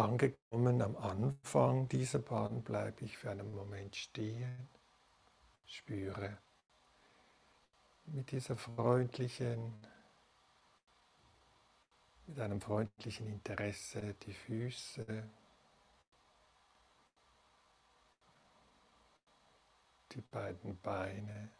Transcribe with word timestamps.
Angekommen 0.00 0.80
am 0.80 0.96
Anfang 0.96 1.86
dieser 1.86 2.20
Bahn 2.20 2.62
bleibe 2.62 3.04
ich 3.04 3.18
für 3.18 3.30
einen 3.32 3.54
Moment 3.54 3.94
stehen, 3.94 4.66
spüre 5.66 6.38
mit 8.06 8.30
dieser 8.30 8.56
freundlichen, 8.56 9.74
mit 12.26 12.40
einem 12.40 12.62
freundlichen 12.62 13.26
Interesse 13.26 14.14
die 14.22 14.32
Füße, 14.32 15.28
die 20.12 20.22
beiden 20.22 20.78
Beine, 20.78 21.50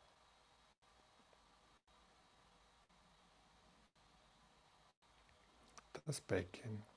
das 6.06 6.22
Becken. 6.22 6.89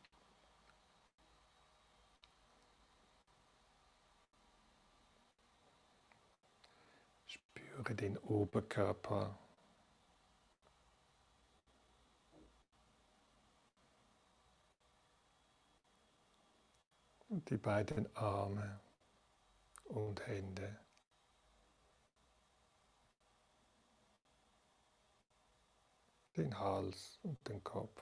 Spüre 7.83 7.95
den 7.95 8.17
Oberkörper. 8.19 9.37
Und 17.27 17.49
die 17.49 17.57
beiden 17.57 18.15
Arme 18.15 18.79
und 19.83 20.25
Hände. 20.27 20.79
Den 26.37 26.57
Hals 26.57 27.19
und 27.23 27.45
den 27.49 27.61
Kopf. 27.65 28.01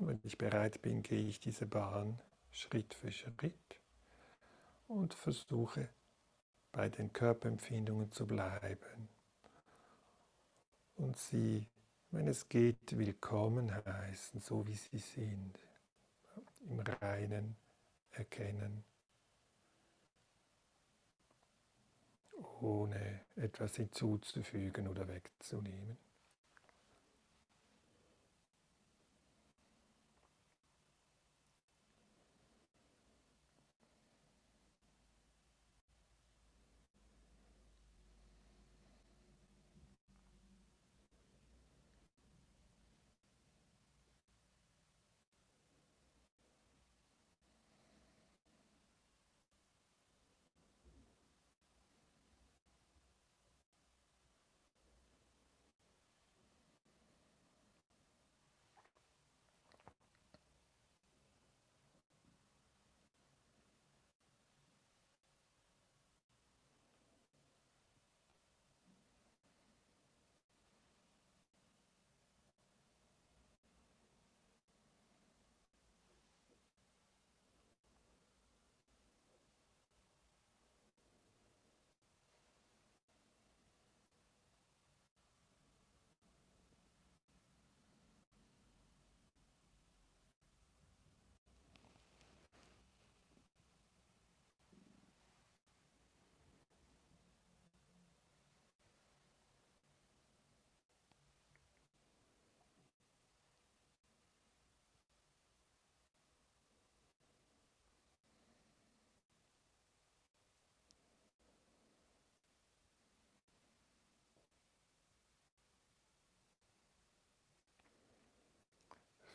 Wenn 0.00 0.20
ich 0.22 0.36
bereit 0.36 0.82
bin, 0.82 1.02
gehe 1.02 1.26
ich 1.26 1.40
diese 1.40 1.66
Bahn 1.66 2.20
Schritt 2.52 2.92
für 2.92 3.10
Schritt 3.10 3.80
und 4.86 5.14
versuche 5.14 5.88
bei 6.70 6.90
den 6.90 7.12
Körperempfindungen 7.12 8.12
zu 8.12 8.26
bleiben. 8.26 9.08
Und 10.96 11.16
sie, 11.16 11.66
wenn 12.10 12.28
es 12.28 12.48
geht, 12.48 12.98
willkommen 12.98 13.74
heißen, 13.86 14.40
so 14.40 14.66
wie 14.66 14.74
sie 14.74 14.98
sind, 14.98 15.58
im 16.68 16.78
reinen 16.80 17.56
Erkennen, 18.10 18.84
ohne 22.60 23.22
etwas 23.36 23.76
hinzuzufügen 23.76 24.88
oder 24.88 25.08
wegzunehmen. 25.08 25.96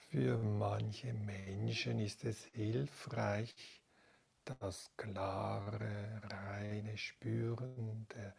Für 0.10 0.38
manche 0.38 1.12
Menschen 1.12 2.00
ist 2.00 2.24
es 2.24 2.46
hilfreich, 2.46 3.84
das 4.46 4.90
klare, 4.96 6.22
reine 6.24 6.98
Spüren 6.98 8.08
der 8.16 8.34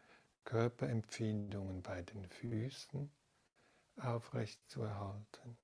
Körperempfindungen 0.45 1.83
bei 1.83 2.01
den 2.01 2.27
Füßen 2.27 3.11
aufrechtzuerhalten. 3.99 5.59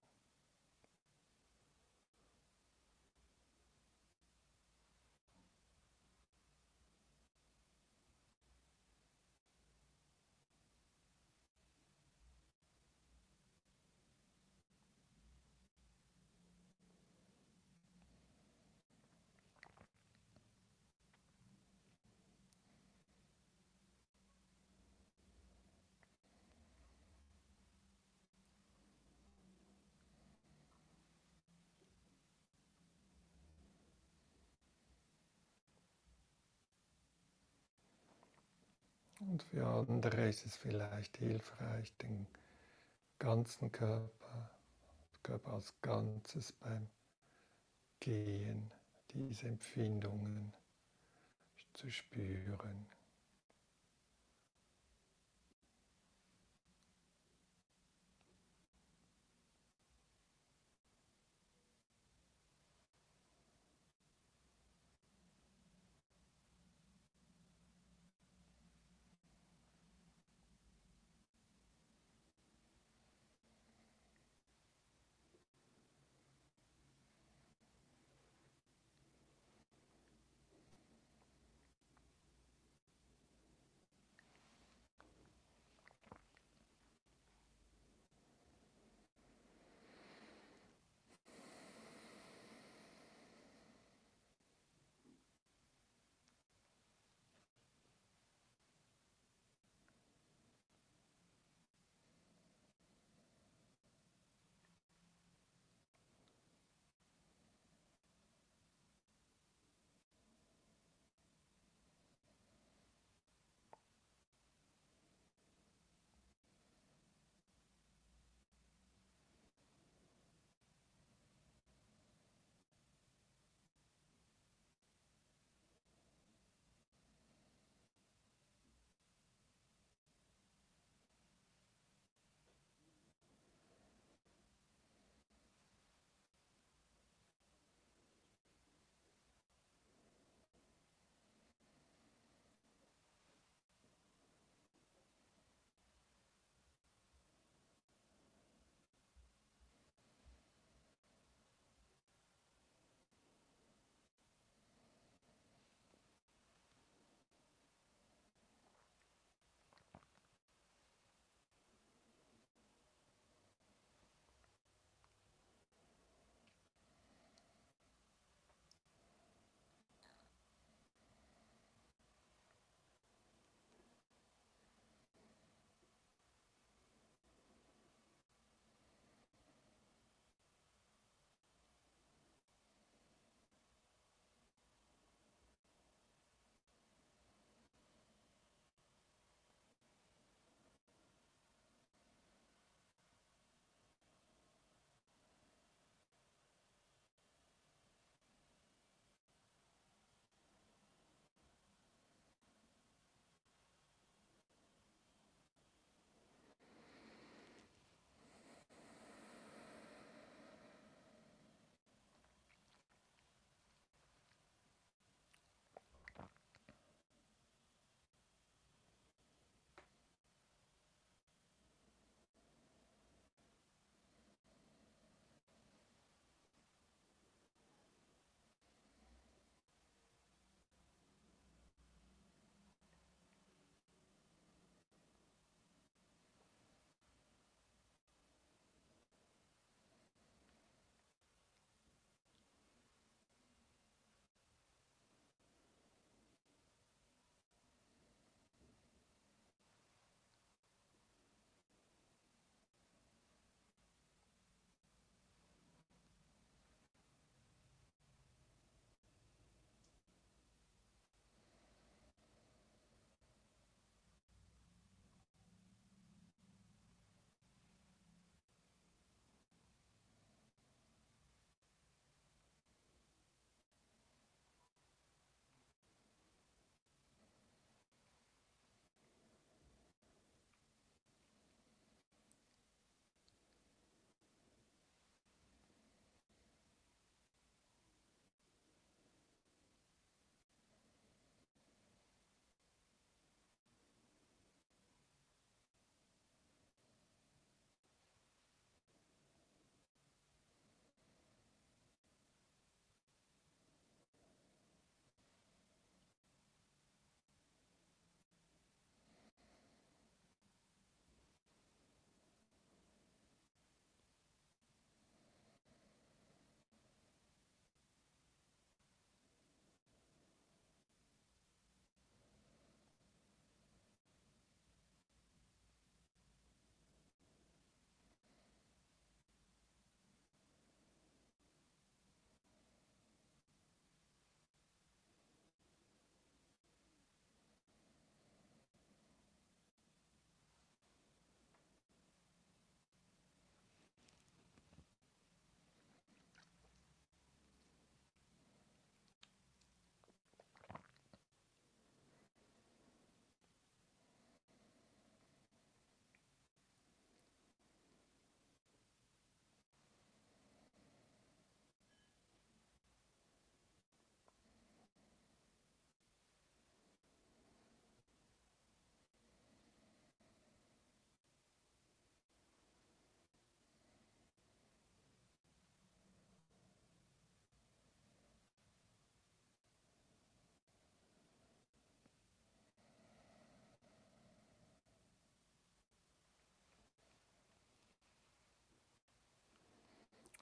Und 39.31 39.43
für 39.45 39.67
andere 39.67 40.29
ist 40.29 40.45
es 40.47 40.57
vielleicht 40.57 41.17
hilfreich, 41.17 41.93
den 41.99 42.27
ganzen 43.19 43.73
Körper, 43.73 44.51
Körper 45.23 45.55
als 45.55 45.75
Ganzes 45.81 46.53
beim 46.53 46.89
Gehen, 48.01 48.71
diese 49.13 49.49
Empfindungen 49.49 50.53
zu 51.73 51.91
spüren. 51.91 52.87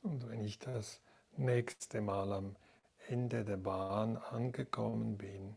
Und 0.02 0.28
wenn 0.28 0.44
ich 0.44 0.58
das 0.58 1.00
nächste 1.36 2.00
Mal 2.00 2.32
am 2.32 2.56
Ende 3.08 3.44
der 3.44 3.56
Bahn 3.56 4.16
angekommen 4.16 5.16
bin, 5.16 5.56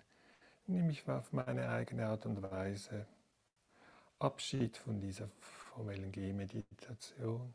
nehme 0.67 0.91
ich 0.91 1.07
auf 1.07 1.33
meine 1.33 1.69
eigene 1.69 2.07
Art 2.07 2.25
und 2.25 2.41
Weise 2.41 3.05
Abschied 4.19 4.77
von 4.77 5.01
dieser 5.01 5.29
formellen 5.39 6.11
Gehmeditation 6.11 7.53